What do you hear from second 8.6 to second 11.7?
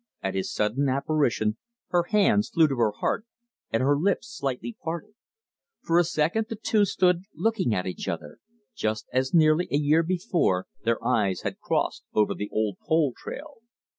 just as nearly a year before their eyes had